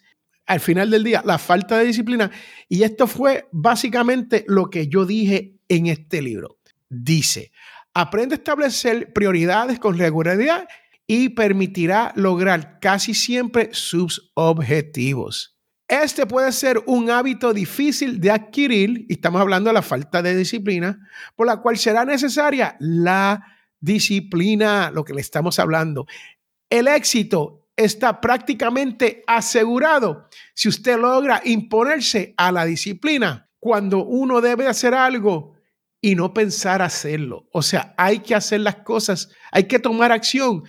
al 0.51 0.59
final 0.59 0.91
del 0.91 1.05
día, 1.05 1.23
la 1.25 1.39
falta 1.39 1.79
de 1.79 1.85
disciplina. 1.85 2.29
Y 2.69 2.83
esto 2.83 3.07
fue 3.07 3.47
básicamente 3.53 4.45
lo 4.49 4.69
que 4.69 4.89
yo 4.89 5.07
dije 5.07 5.61
en 5.69 5.87
este 5.87 6.21
libro. 6.21 6.59
Dice, 6.89 7.53
aprende 7.95 8.35
a 8.35 8.39
establecer 8.39 9.13
prioridades 9.13 9.79
con 9.79 9.97
regularidad 9.97 10.67
y 11.07 11.29
permitirá 11.29 12.13
lograr 12.17 12.81
casi 12.81 13.15
siempre 13.15 13.69
sus 13.71 14.33
objetivos. 14.35 15.57
Este 15.87 16.27
puede 16.27 16.51
ser 16.51 16.83
un 16.87 17.11
hábito 17.11 17.55
difícil 17.55 18.21
de 18.21 18.33
adquirir, 18.33 19.07
estamos 19.09 19.41
hablando 19.41 19.71
de 19.71 19.75
la 19.75 19.83
falta 19.83 20.21
de 20.21 20.35
disciplina, 20.35 20.99
por 21.37 21.47
la 21.47 21.59
cual 21.59 21.79
será 21.79 22.05
necesaria 22.05 22.75
la 22.81 23.41
disciplina, 23.79 24.91
lo 24.91 25.05
que 25.05 25.15
le 25.15 25.21
estamos 25.21 25.61
hablando. 25.61 26.07
El 26.69 26.89
éxito 26.89 27.60
está 27.77 28.21
prácticamente 28.21 29.23
asegurado 29.27 30.29
si 30.55 30.69
usted 30.69 30.99
logra 30.99 31.41
imponerse 31.45 32.35
a 32.37 32.53
la 32.53 32.65
disciplina 32.65 33.49
cuando 33.59 34.05
uno 34.05 34.41
debe 34.41 34.67
hacer 34.67 34.95
algo 34.95 35.55
y 36.01 36.15
no 36.15 36.33
pensar 36.33 36.83
hacerlo. 36.83 37.49
O 37.53 37.63
sea, 37.63 37.95
hay 37.97 38.21
que 38.21 38.35
hacer 38.35 38.61
las 38.61 38.77
cosas, 38.77 39.31
hay 39.53 39.65
que 39.65 39.79
tomar 39.79 40.13
acción. 40.13 40.65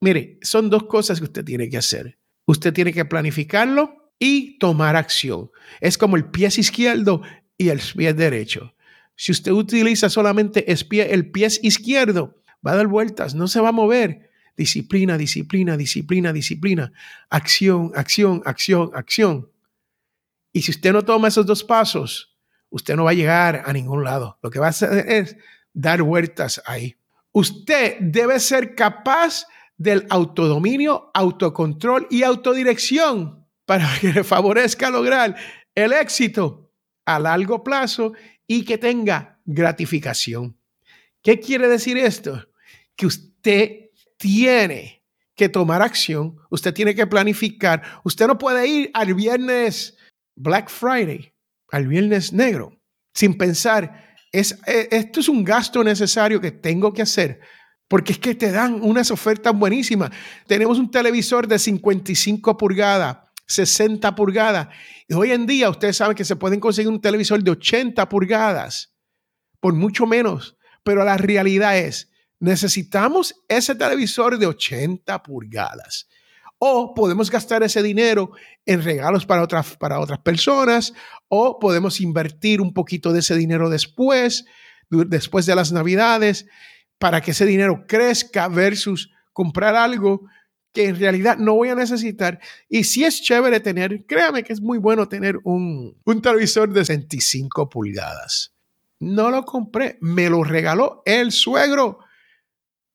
Mire, 0.00 0.38
son 0.42 0.70
dos 0.70 0.84
cosas 0.84 1.18
que 1.18 1.24
usted 1.24 1.44
tiene 1.44 1.68
que 1.68 1.76
hacer. 1.76 2.18
Usted 2.46 2.72
tiene 2.72 2.92
que 2.92 3.04
planificarlo 3.04 4.12
y 4.18 4.58
tomar 4.58 4.96
acción. 4.96 5.50
Es 5.80 5.98
como 5.98 6.16
el 6.16 6.30
pie 6.30 6.48
izquierdo 6.48 7.22
y 7.56 7.68
el 7.68 7.80
pie 7.94 8.14
derecho. 8.14 8.74
Si 9.14 9.32
usted 9.32 9.52
utiliza 9.52 10.08
solamente 10.08 10.64
el 10.72 11.30
pie 11.30 11.48
izquierdo, 11.62 12.42
va 12.66 12.72
a 12.72 12.76
dar 12.76 12.86
vueltas, 12.86 13.34
no 13.34 13.48
se 13.48 13.60
va 13.60 13.68
a 13.68 13.72
mover. 13.72 14.29
Disciplina, 14.56 15.16
disciplina, 15.16 15.76
disciplina, 15.76 16.32
disciplina. 16.32 16.92
Acción, 17.28 17.92
acción, 17.94 18.42
acción, 18.44 18.90
acción. 18.94 19.50
Y 20.52 20.62
si 20.62 20.70
usted 20.70 20.92
no 20.92 21.02
toma 21.02 21.28
esos 21.28 21.46
dos 21.46 21.64
pasos, 21.64 22.36
usted 22.70 22.96
no 22.96 23.04
va 23.04 23.10
a 23.10 23.14
llegar 23.14 23.62
a 23.64 23.72
ningún 23.72 24.04
lado. 24.04 24.38
Lo 24.42 24.50
que 24.50 24.58
va 24.58 24.66
a 24.66 24.70
hacer 24.70 25.08
es 25.08 25.36
dar 25.72 26.02
vueltas 26.02 26.62
ahí. 26.66 26.96
Usted 27.32 27.98
debe 28.00 28.40
ser 28.40 28.74
capaz 28.74 29.46
del 29.76 30.06
autodominio, 30.10 31.10
autocontrol 31.14 32.06
y 32.10 32.22
autodirección 32.22 33.46
para 33.64 33.88
que 34.00 34.12
le 34.12 34.24
favorezca 34.24 34.90
lograr 34.90 35.36
el 35.74 35.92
éxito 35.92 36.70
a 37.04 37.18
largo 37.18 37.64
plazo 37.64 38.12
y 38.46 38.64
que 38.64 38.78
tenga 38.78 39.40
gratificación. 39.44 40.56
¿Qué 41.22 41.38
quiere 41.38 41.68
decir 41.68 41.96
esto? 41.96 42.48
Que 42.96 43.06
usted 43.06 43.89
tiene 44.20 45.02
que 45.34 45.48
tomar 45.48 45.80
acción, 45.80 46.36
usted 46.50 46.74
tiene 46.74 46.94
que 46.94 47.06
planificar, 47.06 47.82
usted 48.04 48.26
no 48.26 48.36
puede 48.36 48.66
ir 48.66 48.90
al 48.92 49.14
viernes 49.14 49.96
Black 50.36 50.68
Friday, 50.68 51.32
al 51.72 51.88
viernes 51.88 52.30
negro, 52.30 52.78
sin 53.14 53.38
pensar, 53.38 54.14
es, 54.30 54.60
e, 54.66 54.88
esto 54.90 55.20
es 55.20 55.28
un 55.30 55.42
gasto 55.42 55.82
necesario 55.82 56.38
que 56.38 56.52
tengo 56.52 56.92
que 56.92 57.00
hacer, 57.00 57.40
porque 57.88 58.12
es 58.12 58.18
que 58.18 58.34
te 58.34 58.52
dan 58.52 58.80
unas 58.82 59.10
ofertas 59.10 59.58
buenísimas. 59.58 60.10
Tenemos 60.46 60.78
un 60.78 60.90
televisor 60.90 61.48
de 61.48 61.58
55 61.58 62.56
pulgadas 62.58 63.16
60 63.50 64.14
pulgadas. 64.14 64.68
Y 65.08 65.14
hoy 65.14 65.32
en 65.32 65.44
día 65.44 65.68
ustedes 65.70 65.96
saben 65.96 66.14
que 66.14 66.24
se 66.24 66.36
pueden 66.36 66.60
conseguir 66.60 66.88
un 66.88 67.00
televisor 67.00 67.42
de 67.42 67.50
80 67.50 68.08
pulgadas 68.08 68.94
por 69.58 69.74
mucho 69.74 70.06
menos. 70.06 70.56
Pero 70.84 71.04
la 71.04 71.16
realidad 71.16 71.76
es, 71.76 72.09
necesitamos 72.40 73.34
ese 73.48 73.74
televisor 73.74 74.38
de 74.38 74.46
80 74.46 75.22
pulgadas. 75.22 76.08
O 76.58 76.92
podemos 76.94 77.30
gastar 77.30 77.62
ese 77.62 77.82
dinero 77.82 78.32
en 78.66 78.82
regalos 78.82 79.24
para 79.24 79.42
otras, 79.42 79.76
para 79.76 80.00
otras 80.00 80.18
personas, 80.18 80.92
o 81.28 81.58
podemos 81.58 82.00
invertir 82.00 82.60
un 82.60 82.74
poquito 82.74 83.12
de 83.12 83.20
ese 83.20 83.36
dinero 83.36 83.70
después, 83.70 84.44
después 84.90 85.46
de 85.46 85.54
las 85.54 85.72
navidades, 85.72 86.46
para 86.98 87.20
que 87.20 87.30
ese 87.30 87.46
dinero 87.46 87.84
crezca 87.86 88.48
versus 88.48 89.10
comprar 89.32 89.74
algo 89.74 90.22
que 90.72 90.86
en 90.86 90.98
realidad 90.98 91.38
no 91.38 91.54
voy 91.54 91.70
a 91.70 91.74
necesitar. 91.74 92.40
Y 92.68 92.84
si 92.84 93.04
es 93.04 93.22
chévere 93.22 93.60
tener, 93.60 94.04
créame 94.06 94.42
que 94.42 94.52
es 94.52 94.60
muy 94.60 94.78
bueno 94.78 95.08
tener 95.08 95.38
un, 95.44 95.98
un 96.04 96.22
televisor 96.22 96.72
de 96.72 96.84
65 96.84 97.70
pulgadas. 97.70 98.54
No 98.98 99.30
lo 99.30 99.44
compré, 99.44 99.96
me 100.02 100.28
lo 100.28 100.44
regaló 100.44 101.02
el 101.06 101.32
suegro 101.32 102.00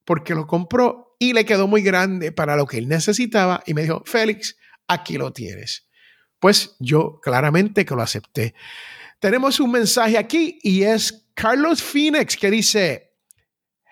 porque 0.06 0.34
lo 0.34 0.46
compró 0.46 1.14
y 1.18 1.34
le 1.34 1.44
quedó 1.44 1.66
muy 1.66 1.82
grande 1.82 2.32
para 2.32 2.56
lo 2.56 2.64
que 2.66 2.78
él 2.78 2.88
necesitaba 2.88 3.62
y 3.66 3.74
me 3.74 3.82
dijo, 3.82 4.02
Félix, 4.06 4.56
aquí 4.88 5.18
lo 5.18 5.34
tienes. 5.34 5.86
Pues 6.38 6.76
yo 6.78 7.20
claramente 7.20 7.84
que 7.84 7.94
lo 7.94 8.00
acepté. 8.00 8.54
Tenemos 9.20 9.60
un 9.60 9.72
mensaje 9.72 10.16
aquí 10.16 10.58
y 10.62 10.82
es 10.82 11.26
Carlos 11.34 11.82
Phoenix 11.82 12.36
que 12.36 12.50
dice, 12.50 13.12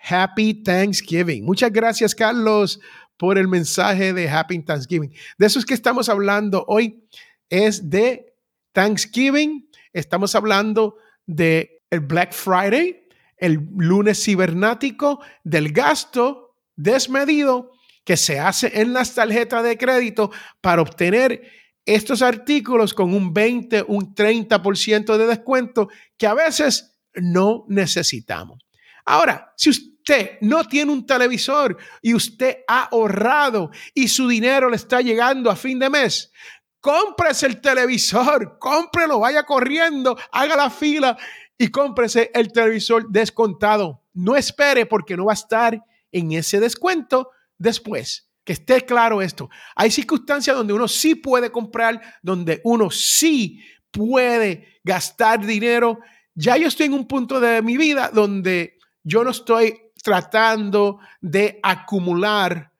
Happy 0.07 0.63
Thanksgiving. 0.63 1.45
Muchas 1.45 1.71
gracias, 1.71 2.15
Carlos 2.15 2.79
por 3.17 3.37
el 3.37 3.47
mensaje 3.47 4.13
de 4.13 4.29
Happy 4.29 4.59
Thanksgiving. 4.59 5.13
De 5.37 5.45
eso 5.45 5.59
es 5.59 5.65
que 5.65 5.73
estamos 5.73 6.09
hablando 6.09 6.65
hoy, 6.67 7.03
es 7.49 7.89
de 7.89 8.33
Thanksgiving, 8.73 9.69
estamos 9.93 10.35
hablando 10.35 10.97
de 11.25 11.83
el 11.89 12.01
Black 12.01 12.33
Friday, 12.33 13.04
el 13.37 13.67
lunes 13.77 14.23
cibernático, 14.23 15.21
del 15.43 15.71
gasto 15.71 16.55
desmedido 16.75 17.71
que 18.03 18.17
se 18.17 18.39
hace 18.39 18.81
en 18.81 18.93
las 18.93 19.15
tarjetas 19.15 19.63
de 19.63 19.77
crédito 19.77 20.31
para 20.61 20.81
obtener 20.81 21.41
estos 21.85 22.21
artículos 22.21 22.93
con 22.93 23.13
un 23.13 23.33
20, 23.33 23.85
un 23.87 24.15
30% 24.15 25.17
de 25.17 25.27
descuento 25.27 25.89
que 26.17 26.27
a 26.27 26.33
veces 26.33 26.97
no 27.13 27.65
necesitamos. 27.67 28.65
Ahora, 29.05 29.53
si 29.55 29.69
usted 29.69 30.37
no 30.41 30.63
tiene 30.65 30.91
un 30.91 31.05
televisor 31.05 31.77
y 32.01 32.13
usted 32.13 32.57
ha 32.67 32.85
ahorrado 32.85 33.71
y 33.93 34.07
su 34.07 34.27
dinero 34.27 34.69
le 34.69 34.75
está 34.75 35.01
llegando 35.01 35.49
a 35.49 35.55
fin 35.55 35.77
de 35.77 35.89
mes, 35.89 36.31
cómprese 36.79 37.47
el 37.47 37.61
televisor, 37.61 38.57
cómprelo, 38.59 39.19
vaya 39.19 39.43
corriendo, 39.43 40.17
haga 40.31 40.55
la 40.55 40.69
fila 40.69 41.17
y 41.57 41.69
cómprese 41.69 42.31
el 42.33 42.51
televisor 42.51 43.09
descontado. 43.09 44.03
No 44.13 44.35
espere 44.35 44.85
porque 44.85 45.15
no 45.15 45.25
va 45.25 45.33
a 45.33 45.35
estar 45.35 45.81
en 46.11 46.31
ese 46.31 46.59
descuento 46.59 47.29
después. 47.57 48.29
Que 48.43 48.53
esté 48.53 48.81
claro 48.85 49.21
esto. 49.21 49.49
Hay 49.75 49.89
circunstancias 49.89 50.55
donde 50.55 50.73
uno 50.73 50.87
sí 50.87 51.15
puede 51.15 51.51
comprar, 51.51 51.99
donde 52.21 52.61
uno 52.63 52.91
sí 52.91 53.59
puede 53.89 54.79
gastar 54.83 55.45
dinero. 55.45 55.99
Ya 56.35 56.57
yo 56.57 56.67
estoy 56.67 56.87
en 56.87 56.93
un 56.93 57.07
punto 57.07 57.39
de 57.39 57.61
mi 57.61 57.77
vida 57.77 58.11
donde 58.13 58.77
yo 59.03 59.23
no 59.23 59.31
estoy 59.31 59.79
tratando 60.03 60.99
de 61.21 61.59
acumular 61.63 62.71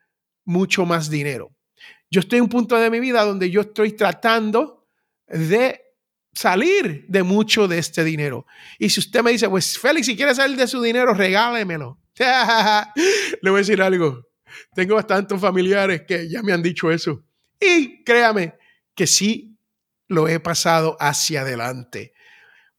mucho 0.43 0.85
más 0.85 1.09
dinero. 1.09 1.51
Yo 2.11 2.19
estoy 2.19 2.37
en 2.37 2.43
un 2.43 2.49
punto 2.49 2.75
de 2.75 2.89
mi 2.91 2.99
vida 2.99 3.23
donde 3.23 3.49
yo 3.49 3.61
estoy 3.61 3.93
tratando 3.93 4.85
de 5.27 5.84
salir 6.35 7.05
de 7.07 7.23
mucho 7.23 7.67
de 7.67 7.79
este 7.79 8.03
dinero. 8.03 8.45
Y 8.77 8.89
si 8.89 8.99
usted 8.99 9.23
me 9.23 9.31
dice, 9.31 9.49
pues 9.49 9.79
Félix, 9.79 10.05
si 10.05 10.15
quiere 10.15 10.35
salir 10.35 10.57
de 10.57 10.67
su 10.67 10.81
dinero, 10.81 11.13
regálemelo. 11.13 11.99
Le 13.41 13.49
voy 13.49 13.57
a 13.57 13.61
decir 13.61 13.81
algo. 13.81 14.27
Tengo 14.73 14.95
bastantes 14.95 15.39
familiares 15.39 16.03
que 16.07 16.29
ya 16.29 16.43
me 16.43 16.53
han 16.53 16.61
dicho 16.61 16.91
eso. 16.91 17.23
Y 17.59 18.03
créame 18.03 18.55
que 18.93 19.07
sí 19.07 19.57
lo 20.07 20.27
he 20.27 20.39
pasado 20.39 20.97
hacia 20.99 21.41
adelante. 21.41 22.13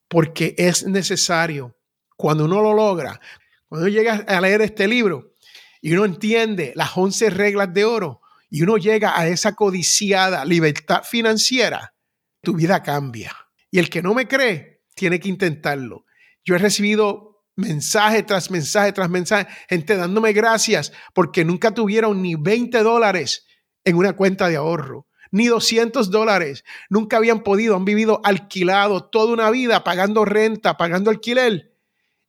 Porque 0.08 0.54
es 0.56 0.86
necesario, 0.86 1.76
cuando 2.16 2.44
uno 2.44 2.62
lo 2.62 2.72
logra, 2.74 3.20
cuando 3.68 3.88
llega 3.88 4.24
a 4.28 4.40
leer 4.40 4.62
este 4.62 4.86
libro 4.86 5.34
y 5.80 5.92
uno 5.92 6.04
entiende 6.04 6.72
las 6.76 6.96
11 6.96 7.30
reglas 7.30 7.72
de 7.74 7.84
oro 7.84 8.20
y 8.48 8.62
uno 8.62 8.76
llega 8.76 9.18
a 9.18 9.26
esa 9.26 9.54
codiciada 9.54 10.44
libertad 10.44 11.02
financiera, 11.02 11.94
tu 12.42 12.54
vida 12.54 12.82
cambia. 12.82 13.45
Y 13.70 13.78
el 13.78 13.90
que 13.90 14.02
no 14.02 14.14
me 14.14 14.28
cree, 14.28 14.82
tiene 14.94 15.20
que 15.20 15.28
intentarlo. 15.28 16.06
Yo 16.44 16.54
he 16.54 16.58
recibido 16.58 17.44
mensaje 17.56 18.22
tras 18.22 18.50
mensaje 18.50 18.92
tras 18.92 19.08
mensaje, 19.08 19.48
gente 19.68 19.96
dándome 19.96 20.32
gracias 20.32 20.92
porque 21.14 21.44
nunca 21.44 21.72
tuvieron 21.72 22.22
ni 22.22 22.34
20 22.34 22.82
dólares 22.82 23.46
en 23.84 23.96
una 23.96 24.14
cuenta 24.14 24.48
de 24.48 24.56
ahorro, 24.56 25.06
ni 25.30 25.46
200 25.46 26.10
dólares. 26.10 26.64
Nunca 26.90 27.16
habían 27.16 27.42
podido, 27.42 27.76
han 27.76 27.84
vivido 27.84 28.20
alquilado 28.24 29.04
toda 29.04 29.32
una 29.32 29.50
vida 29.50 29.84
pagando 29.84 30.24
renta, 30.24 30.76
pagando 30.76 31.10
alquiler. 31.10 31.74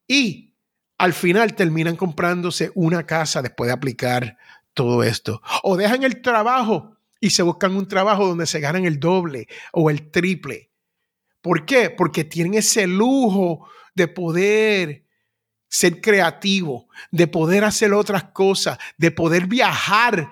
Y 0.07 0.55
al 0.97 1.13
final 1.13 1.55
terminan 1.55 1.95
comprándose 1.95 2.71
una 2.75 3.05
casa 3.05 3.41
después 3.41 3.67
de 3.67 3.73
aplicar 3.73 4.37
todo 4.73 5.03
esto. 5.03 5.41
O 5.63 5.75
dejan 5.77 6.03
el 6.03 6.21
trabajo 6.21 6.97
y 7.19 7.31
se 7.31 7.43
buscan 7.43 7.75
un 7.75 7.87
trabajo 7.87 8.27
donde 8.27 8.45
se 8.45 8.59
ganan 8.59 8.85
el 8.85 8.99
doble 8.99 9.47
o 9.73 9.89
el 9.89 10.11
triple. 10.11 10.71
¿Por 11.47 11.65
qué? 11.65 11.89
Porque 11.89 12.25
tienen 12.25 12.55
ese 12.55 12.85
lujo 12.87 13.69
de 13.95 14.09
poder 14.09 15.05
ser 15.69 16.01
creativo, 16.01 16.89
de 17.09 17.25
poder 17.27 17.63
hacer 17.63 17.93
otras 17.93 18.25
cosas, 18.33 18.77
de 18.97 19.11
poder 19.11 19.47
viajar. 19.47 20.29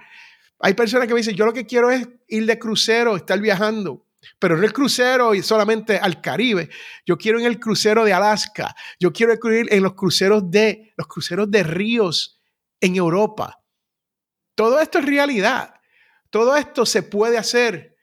Hay 0.59 0.73
personas 0.73 1.07
que 1.07 1.13
me 1.13 1.21
dicen, 1.21 1.37
yo 1.37 1.45
lo 1.45 1.53
que 1.53 1.65
quiero 1.65 1.89
es 1.89 2.05
ir 2.27 2.45
de 2.45 2.59
crucero, 2.59 3.15
estar 3.15 3.39
viajando, 3.39 4.05
pero 4.39 4.57
no 4.57 4.65
el 4.65 4.73
crucero 4.73 5.33
y 5.33 5.41
solamente 5.41 5.97
al 5.97 6.19
Caribe. 6.19 6.69
Yo 7.05 7.17
quiero 7.17 7.39
en 7.39 7.45
el 7.45 7.61
crucero 7.61 8.03
de 8.03 8.11
Alaska, 8.11 8.75
yo 8.99 9.13
quiero 9.13 9.35
ir 9.53 9.67
en 9.71 9.83
los 9.83 9.93
cruceros 9.93 10.51
de 10.51 10.93
los 10.97 11.07
cruceros 11.07 11.49
de 11.49 11.63
ríos 11.63 12.41
en 12.81 12.97
Europa. 12.97 13.63
Todo 14.53 14.81
esto 14.81 14.99
es 14.99 15.05
realidad. 15.05 15.75
Todo 16.29 16.57
esto 16.57 16.85
se 16.85 17.03
puede 17.03 17.37
hacer. 17.37 17.94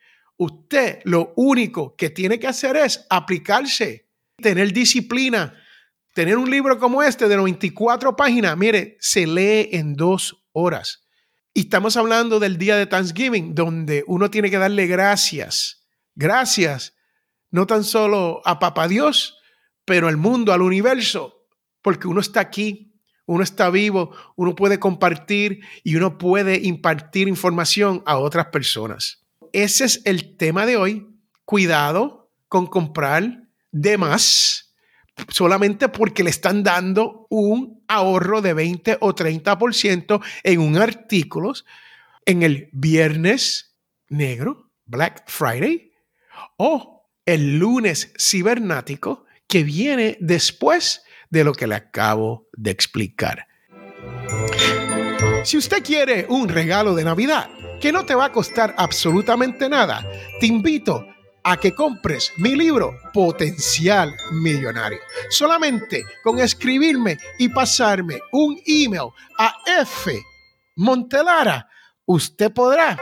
Usted 0.42 1.00
lo 1.04 1.32
único 1.36 1.94
que 1.96 2.10
tiene 2.10 2.38
que 2.38 2.48
hacer 2.48 2.76
es 2.76 3.06
aplicarse, 3.10 4.08
tener 4.36 4.72
disciplina, 4.72 5.54
Tener 6.14 6.36
un 6.36 6.50
libro 6.50 6.78
como 6.78 7.02
este 7.02 7.26
de 7.26 7.36
94 7.36 8.14
páginas, 8.14 8.56
mire, 8.56 8.98
se 9.00 9.26
lee 9.26 9.70
en 9.72 9.94
dos 9.94 10.44
horas. 10.52 11.06
Y 11.54 11.60
estamos 11.60 11.96
hablando 11.96 12.38
del 12.38 12.58
día 12.58 12.76
de 12.76 12.86
Thanksgiving, 12.86 13.54
donde 13.54 14.04
uno 14.06 14.30
tiene 14.30 14.50
que 14.50 14.58
darle 14.58 14.86
gracias. 14.86 15.86
Gracias, 16.14 16.94
no 17.50 17.66
tan 17.66 17.82
solo 17.82 18.42
a 18.44 18.58
Papá 18.58 18.88
Dios, 18.88 19.38
pero 19.86 20.06
al 20.06 20.18
mundo, 20.18 20.52
al 20.52 20.60
universo, 20.60 21.46
porque 21.80 22.08
uno 22.08 22.20
está 22.20 22.40
aquí, 22.40 23.00
uno 23.24 23.42
está 23.42 23.70
vivo, 23.70 24.14
uno 24.36 24.54
puede 24.54 24.78
compartir 24.78 25.60
y 25.82 25.96
uno 25.96 26.18
puede 26.18 26.60
impartir 26.62 27.26
información 27.26 28.02
a 28.04 28.18
otras 28.18 28.48
personas. 28.48 29.21
Ese 29.52 29.84
es 29.84 30.02
el 30.04 30.36
tema 30.36 30.66
de 30.66 30.76
hoy. 30.76 31.06
Cuidado 31.44 32.30
con 32.48 32.66
comprar 32.66 33.48
de 33.70 33.98
más 33.98 34.74
solamente 35.28 35.88
porque 35.88 36.22
le 36.22 36.30
están 36.30 36.62
dando 36.62 37.26
un 37.28 37.84
ahorro 37.86 38.40
de 38.40 38.54
20 38.54 38.98
o 39.00 39.14
30% 39.14 40.22
en 40.42 40.60
un 40.60 40.76
artículo 40.76 41.52
en 42.24 42.42
el 42.42 42.70
viernes 42.72 43.76
negro, 44.08 44.70
Black 44.86 45.24
Friday, 45.26 45.92
o 46.56 47.08
el 47.26 47.58
lunes 47.58 48.12
cibernático 48.18 49.26
que 49.46 49.64
viene 49.64 50.16
después 50.20 51.02
de 51.30 51.44
lo 51.44 51.52
que 51.52 51.66
le 51.66 51.74
acabo 51.74 52.48
de 52.54 52.70
explicar. 52.70 53.48
Si 55.44 55.56
usted 55.56 55.82
quiere 55.82 56.26
un 56.28 56.48
regalo 56.48 56.94
de 56.94 57.04
Navidad 57.04 57.50
que 57.80 57.90
no 57.90 58.06
te 58.06 58.14
va 58.14 58.26
a 58.26 58.32
costar 58.32 58.74
absolutamente 58.78 59.68
nada, 59.68 60.08
te 60.38 60.46
invito 60.46 61.04
a 61.42 61.56
que 61.56 61.74
compres 61.74 62.32
mi 62.36 62.54
libro 62.54 62.96
Potencial 63.12 64.14
Millonario. 64.30 65.00
Solamente 65.30 66.04
con 66.22 66.38
escribirme 66.38 67.18
y 67.38 67.48
pasarme 67.48 68.20
un 68.30 68.60
email 68.66 69.08
a 69.36 69.52
F 69.80 70.16
Montelara, 70.76 71.68
usted 72.06 72.52
podrá 72.52 72.96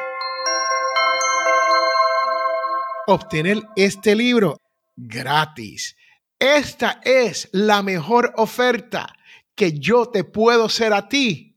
obtener 3.06 3.60
este 3.76 4.14
libro 4.14 4.56
gratis. 4.96 5.94
Esta 6.38 7.00
es 7.04 7.50
la 7.52 7.82
mejor 7.82 8.32
oferta 8.36 9.12
que 9.54 9.78
yo 9.78 10.06
te 10.06 10.24
puedo 10.24 10.64
hacer 10.64 10.94
a 10.94 11.06
ti 11.06 11.49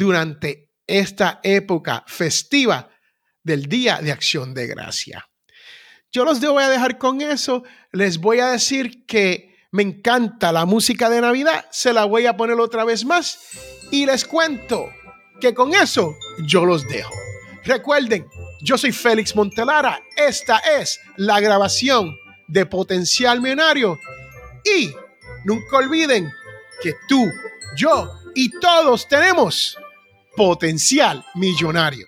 durante 0.00 0.70
esta 0.86 1.40
época 1.42 2.04
festiva 2.06 2.88
del 3.42 3.66
Día 3.66 4.00
de 4.00 4.10
Acción 4.10 4.54
de 4.54 4.66
Gracia. 4.66 5.28
Yo 6.10 6.24
los 6.24 6.40
voy 6.40 6.64
a 6.64 6.70
dejar 6.70 6.96
con 6.96 7.20
eso. 7.20 7.64
Les 7.92 8.16
voy 8.16 8.40
a 8.40 8.46
decir 8.46 9.04
que 9.04 9.54
me 9.72 9.82
encanta 9.82 10.52
la 10.52 10.64
música 10.64 11.10
de 11.10 11.20
Navidad. 11.20 11.66
Se 11.70 11.92
la 11.92 12.06
voy 12.06 12.24
a 12.24 12.36
poner 12.36 12.58
otra 12.58 12.84
vez 12.84 13.04
más. 13.04 13.40
Y 13.90 14.06
les 14.06 14.24
cuento 14.24 14.88
que 15.38 15.52
con 15.52 15.74
eso 15.74 16.16
yo 16.46 16.64
los 16.64 16.88
dejo. 16.88 17.12
Recuerden, 17.64 18.26
yo 18.62 18.78
soy 18.78 18.92
Félix 18.92 19.36
Montelara. 19.36 20.00
Esta 20.16 20.58
es 20.80 20.98
la 21.16 21.40
grabación 21.40 22.16
de 22.48 22.64
Potencial 22.64 23.42
Millonario. 23.42 23.98
Y 24.64 24.92
nunca 25.44 25.76
olviden 25.76 26.32
que 26.82 26.94
tú, 27.06 27.30
yo 27.76 28.10
y 28.34 28.50
todos 28.60 29.06
tenemos 29.08 29.76
potencial 30.40 31.22
millonario. 31.34 32.06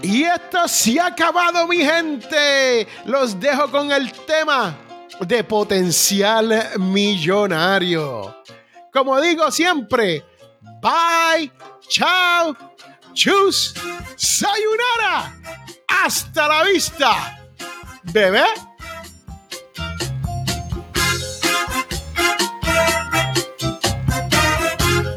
Y 0.00 0.22
esto 0.22 0.66
se 0.66 0.98
ha 0.98 1.08
acabado, 1.08 1.68
mi 1.68 1.84
gente. 1.84 2.88
Los 3.04 3.38
dejo 3.38 3.70
con 3.70 3.92
el 3.92 4.10
tema 4.10 4.74
de 5.20 5.44
potencial 5.44 6.70
millonario. 6.78 8.34
Como 8.90 9.20
digo 9.20 9.50
siempre, 9.50 10.24
bye, 10.80 11.52
chao, 11.86 12.56
chus, 13.12 13.74
sayonara. 14.16 15.36
Hasta 15.86 16.48
la 16.48 16.62
vista, 16.64 17.46
bebé. 18.04 18.46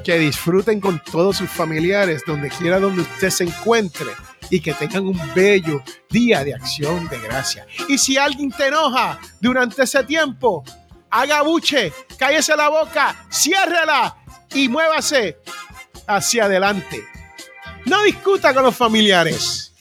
Que 0.04 0.20
disfruten 0.20 0.82
con 0.82 1.02
todos 1.04 1.38
sus 1.38 1.50
familiares, 1.50 2.24
donde 2.28 2.50
quiera 2.50 2.80
donde 2.80 3.04
usted 3.04 3.30
se 3.30 3.46
encuentre 3.46 4.12
y 4.50 4.60
que 4.60 4.74
tengan 4.74 5.08
un 5.08 5.20
bello 5.34 5.82
día 6.10 6.44
de 6.44 6.54
acción 6.54 7.08
de 7.10 7.20
gracia. 7.20 7.66
Y 7.88 7.98
si 7.98 8.18
alguien 8.18 8.52
te 8.52 8.68
enoja 8.68 9.20
durante 9.40 9.84
ese 9.84 10.04
tiempo, 10.04 10.64
haga 11.10 11.42
buche, 11.42 11.94
cállese 12.18 12.56
la 12.56 12.70
boca, 12.70 13.26
ciérrela 13.32 14.18
y 14.54 14.68
muévase 14.68 15.38
hacia 16.08 16.46
adelante. 16.46 17.04
No 17.86 18.04
discuta 18.04 18.54
con 18.54 18.64
los 18.64 18.76
familiares. 18.76 19.73